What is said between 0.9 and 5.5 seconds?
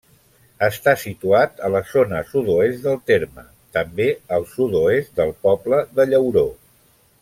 situat a la zona sud-oest del terme, també al sud-oest del